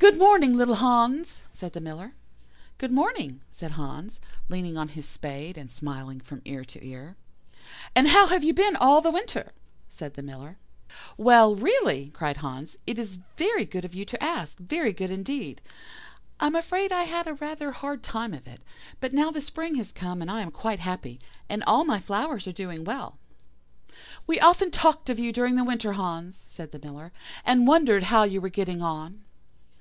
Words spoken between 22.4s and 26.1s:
are doing well.' "'We often talked of you during the winter,